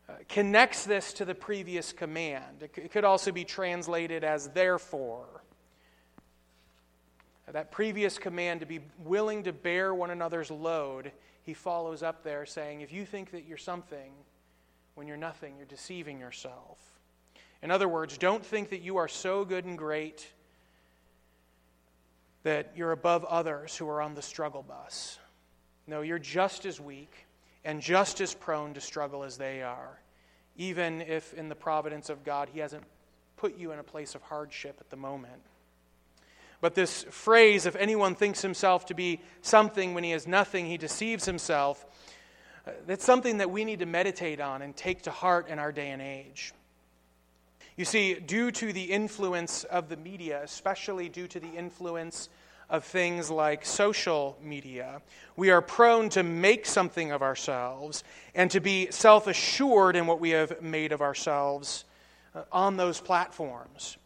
[0.08, 2.62] uh, connects this to the previous command.
[2.62, 5.26] It, could also be translated as therefore.
[7.52, 11.12] That previous command to be willing to bear one another's load,
[11.42, 14.12] he follows up there saying, If you think that you're something
[14.94, 16.78] when you're nothing, you're deceiving yourself.
[17.62, 20.26] In other words, don't think that you are so good and great
[22.42, 25.18] that you're above others who are on the struggle bus.
[25.86, 27.12] No, you're just as weak
[27.64, 30.00] and just as prone to struggle as they are,
[30.56, 32.84] even if in the providence of God, He hasn't
[33.36, 35.42] put you in a place of hardship at the moment.
[36.60, 40.78] But this phrase, if anyone thinks himself to be something when he is nothing, he
[40.78, 41.84] deceives himself,
[42.66, 45.70] uh, that's something that we need to meditate on and take to heart in our
[45.70, 46.54] day and age.
[47.76, 52.30] You see, due to the influence of the media, especially due to the influence
[52.68, 55.00] of things like social media,
[55.36, 58.02] we are prone to make something of ourselves
[58.34, 61.84] and to be self assured in what we have made of ourselves
[62.34, 63.96] uh, on those platforms.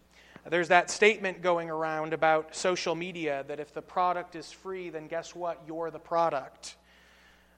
[0.48, 5.06] There's that statement going around about social media that if the product is free, then
[5.06, 5.60] guess what?
[5.66, 6.76] You're the product.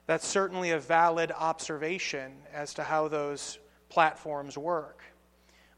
[0.05, 3.57] That's certainly a valid observation as to how those
[3.89, 5.01] platforms work.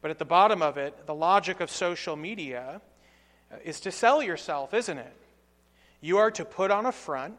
[0.02, 2.80] But at the bottom of it, the logic of social media
[3.64, 5.12] is to sell yourself, isn't it?
[6.00, 7.36] You are to put on a front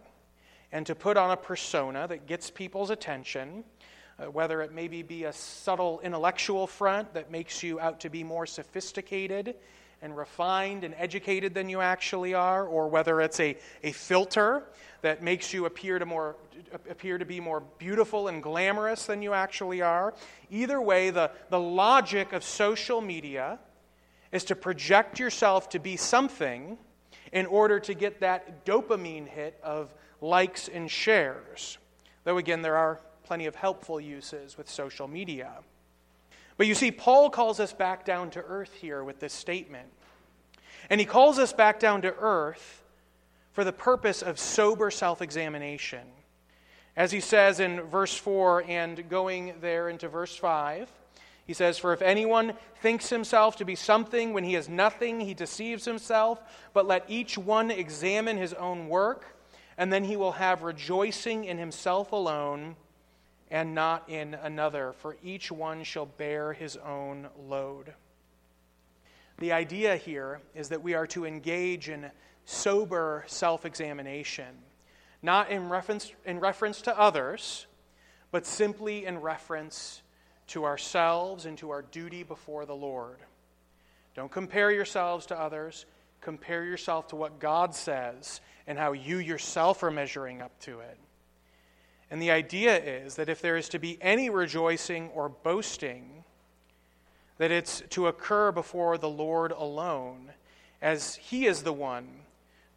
[0.72, 3.64] and to put on a persona that gets people's attention,
[4.20, 8.24] uh, whether it maybe be a subtle intellectual front that makes you out to be
[8.24, 9.56] more sophisticated
[10.02, 14.64] and refined and educated than you actually are, or whether it's a, a filter
[15.02, 16.36] that makes you appear to, more,
[16.90, 20.14] appear to be more beautiful and glamorous than you actually are.
[20.52, 23.58] Either way, the, the logic of social media
[24.32, 26.78] is to project yourself to be something
[27.32, 31.78] in order to get that dopamine hit of likes and shares.
[32.24, 35.52] Though, again, there are plenty of helpful uses with social media.
[36.58, 39.90] But you see, Paul calls us back down to earth here with this statement.
[40.90, 42.84] And he calls us back down to earth
[43.52, 46.08] for the purpose of sober self examination.
[46.96, 50.90] As he says in verse 4 and going there into verse 5,
[51.48, 55.34] he says, For if anyone thinks himself to be something when he is nothing, he
[55.34, 56.42] deceives himself.
[56.74, 59.38] But let each one examine his own work,
[59.78, 62.76] and then he will have rejoicing in himself alone
[63.50, 67.94] and not in another, for each one shall bear his own load.
[69.38, 72.12] The idea here is that we are to engage in
[72.44, 74.48] sober self examination,
[75.22, 77.68] not in reference, in reference to others,
[78.32, 80.02] but simply in reference
[80.48, 83.18] to ourselves and to our duty before the Lord.
[84.16, 85.86] Don't compare yourselves to others,
[86.22, 90.98] compare yourself to what God says and how you yourself are measuring up to it.
[92.10, 96.24] And the idea is that if there is to be any rejoicing or boasting,
[97.38, 100.32] that it's to occur before the Lord alone,
[100.82, 102.08] as He is the one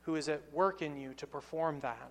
[0.02, 2.10] who is at work in you to perform that.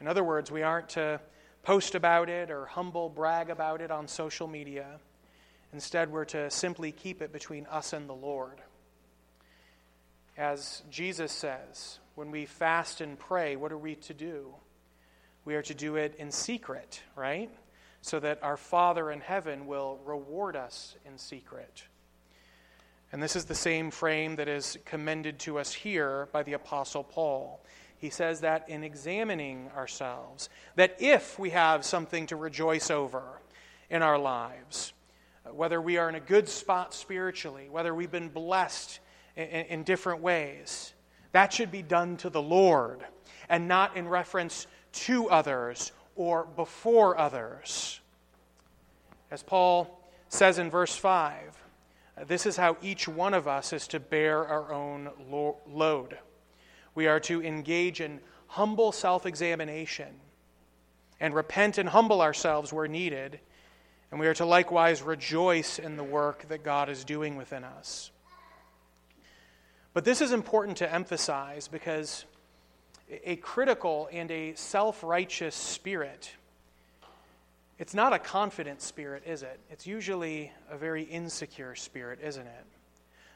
[0.00, 1.20] In other words, we aren't to
[1.66, 4.86] post about it or humble brag about it on social media.
[5.72, 8.60] Instead, we're to simply keep it between us and the Lord.
[10.38, 14.54] As Jesus says, when we fast and pray, what are we to do?
[15.44, 17.50] We are to do it in secret, right?
[18.00, 21.82] So that our Father in heaven will reward us in secret.
[23.10, 27.02] And this is the same frame that is commended to us here by the Apostle
[27.02, 27.60] Paul.
[27.98, 33.40] He says that in examining ourselves, that if we have something to rejoice over
[33.88, 34.92] in our lives,
[35.50, 39.00] whether we are in a good spot spiritually, whether we've been blessed
[39.36, 40.92] in, in different ways,
[41.32, 43.04] that should be done to the Lord
[43.48, 48.00] and not in reference to others or before others.
[49.30, 51.62] As Paul says in verse 5,
[52.26, 55.10] this is how each one of us is to bear our own
[55.68, 56.18] load.
[56.96, 60.08] We are to engage in humble self examination
[61.20, 63.38] and repent and humble ourselves where needed.
[64.10, 68.10] And we are to likewise rejoice in the work that God is doing within us.
[69.92, 72.24] But this is important to emphasize because
[73.24, 76.30] a critical and a self righteous spirit,
[77.78, 79.60] it's not a confident spirit, is it?
[79.70, 82.64] It's usually a very insecure spirit, isn't it?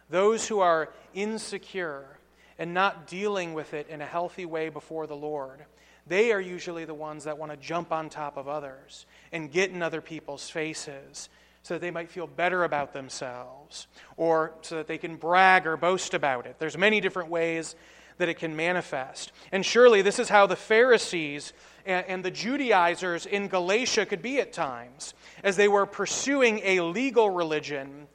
[0.09, 2.20] Those who are insecure
[2.61, 5.65] and not dealing with it in a healthy way before the Lord,
[6.07, 9.71] they are usually the ones that want to jump on top of others and get
[9.71, 11.31] in other people's faces
[11.63, 13.87] so that they might feel better about themselves,
[14.17, 16.57] or so that they can brag or boast about it.
[16.59, 17.75] There's many different ways
[18.19, 19.33] that it can manifest.
[19.53, 21.55] And surely this is how the Pharisees
[21.87, 27.31] and, the Judaizers in Galatia could be at times, as they were pursuing a legal
[27.31, 28.07] religion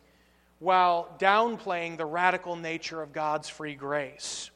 [0.66, 4.50] while downplaying the radical nature of God's free grace.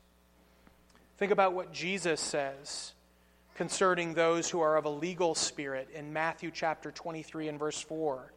[1.20, 2.96] Think about what Jesus says
[3.54, 8.34] concerning those who are of a legal spirit in Matthew chapter 23 and verse 4.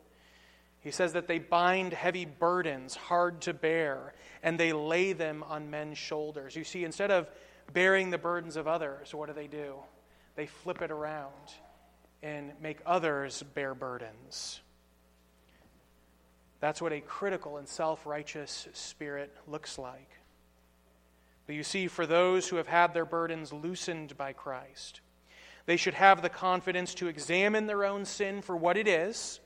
[0.81, 4.13] He says that they bind heavy burdens, hard to bear,
[4.43, 6.55] and they lay them on men's shoulders.
[6.55, 7.31] You see, instead of
[7.73, 9.77] bearing the burdens of others, what do they do?
[10.37, 11.33] They flip it around
[12.23, 14.61] and make others bear burdens.
[16.63, 20.09] That's what a critical and self righteous spirit looks like.
[21.45, 25.01] But you see, for those who have had their burdens loosened by Christ,
[25.67, 29.41] they should have the confidence to examine their own sin for what it is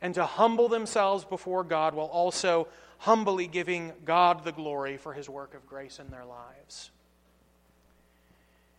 [0.00, 2.68] and to humble themselves before God while also
[2.98, 6.92] humbly giving God the glory for his work of grace in their lives.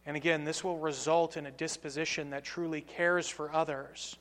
[0.05, 4.15] And again, this will result in a disposition that truly cares for others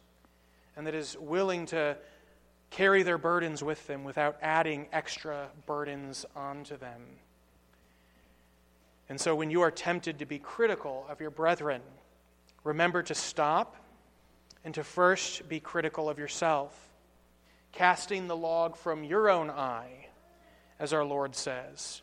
[0.77, 1.97] and that is willing to
[2.71, 7.03] carry their burdens with them without adding extra burdens onto them.
[9.09, 11.81] And so, when you are tempted to be critical of your brethren,
[12.63, 13.77] remember to stop
[14.65, 16.89] and to first be critical of yourself
[17.73, 20.09] casting the log from your own eye,
[20.79, 22.03] as our Lord says.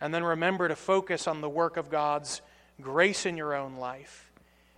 [0.00, 2.40] And then remember to focus on the work of God's
[2.80, 4.32] grace in your own life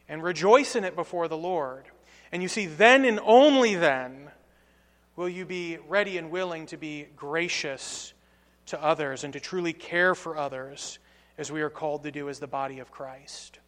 [0.09, 1.85] and rejoice in it before the Lord.
[2.31, 4.31] And you see, then and only then
[5.17, 8.13] will you be ready and willing to be gracious
[8.67, 10.99] to others and to truly care for others
[11.39, 13.59] as we are called to do as the body of Christ.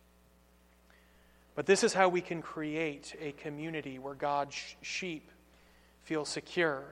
[1.55, 5.31] But this is how we can create a community where God's sheep
[6.03, 6.85] feel secure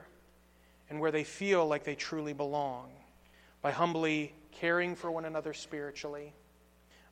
[0.89, 2.89] and where they feel like they truly belong
[3.61, 6.33] by humbly caring for one another spiritually,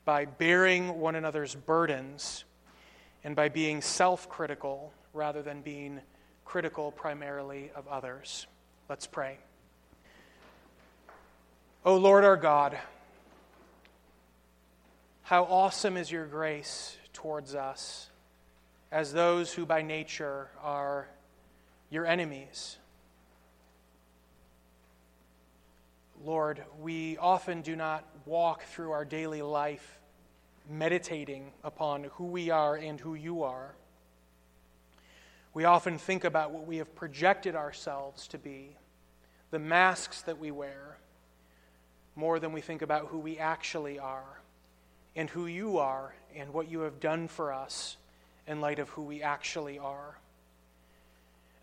[0.06, 2.44] by bearing one another's burdens,
[3.24, 6.02] and by being self critical rather than being
[6.46, 8.48] critical primarily of others.
[8.90, 9.38] Let's pray.
[11.86, 12.78] O Lord our God,
[15.24, 18.10] how awesome is your grace towards us
[18.92, 21.08] as those who by nature are
[21.90, 22.78] your enemies.
[26.24, 30.00] Lord, we often do not walk through our daily life
[30.70, 33.76] meditating upon who we are and who you are.
[35.54, 38.76] We often think about what we have projected ourselves to be,
[39.52, 40.98] the masks that we wear,
[42.16, 44.42] more than we think about who we actually are
[45.16, 47.98] and who you are and what you have done for us
[48.48, 50.18] in light of who we actually are.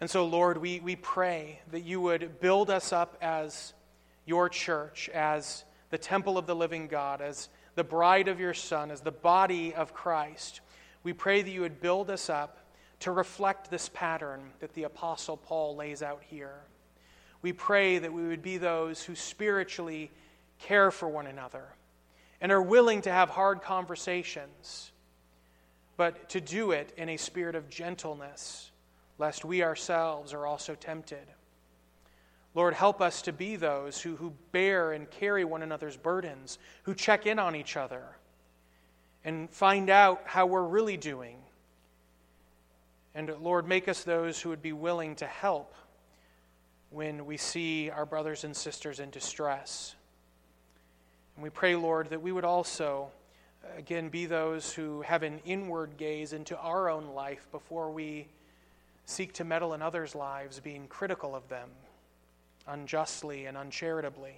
[0.01, 3.75] And so, Lord, we, we pray that you would build us up as
[4.25, 8.91] your church, as the temple of the living God, as the bride of your Son,
[8.91, 10.61] as the body of Christ.
[11.03, 12.60] We pray that you would build us up
[13.01, 16.55] to reflect this pattern that the Apostle Paul lays out here.
[17.43, 20.11] We pray that we would be those who spiritually
[20.59, 21.65] care for one another
[22.41, 24.93] and are willing to have hard conversations,
[25.97, 28.71] but to do it in a spirit of gentleness
[29.19, 31.27] lest we ourselves are also tempted.
[32.55, 36.95] Lord, help us to be those who, who bear and carry one another's burdens, who
[36.95, 38.03] check in on each other
[39.25, 41.37] and find out how we're really doing.
[43.15, 45.75] And Lord, make us those who would be willing to help
[46.91, 49.95] when we see our brothers and sisters in distress.
[51.37, 53.09] And we pray, Lord, that we would also,
[53.77, 58.27] again, be those who have an inward gaze into our own life before we
[59.07, 61.69] seek to meddle in others' lives, being critical of them
[62.67, 64.35] unjustly and uncharitably.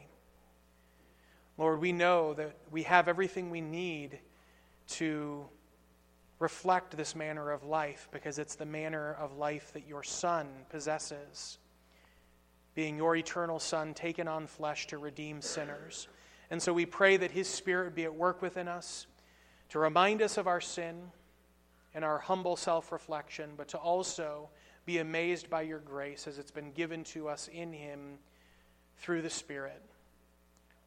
[1.59, 4.18] Lord, we know that we have everything we need
[4.89, 5.45] to
[6.43, 11.59] reflect this manner of life because it's the manner of life that your Son possesses,
[12.74, 16.09] being your eternal Son taken on flesh to redeem sinners.
[16.51, 19.07] And so we pray that His Spirit be at work within us
[19.68, 21.12] to remind us of our sin
[21.95, 24.51] and our humble self reflection, but to also
[24.84, 28.18] be amazed by your grace as it's been given to us in Him
[28.99, 29.80] through the Spirit.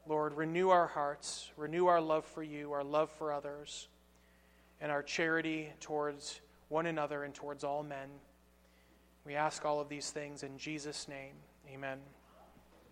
[0.06, 3.88] Lord, renew our hearts, renew our love for you, our love for others,
[4.82, 8.10] and our charity towards one another and towards all men.
[9.26, 11.36] We ask all of these things in Jesus' name.
[11.74, 12.00] Amen.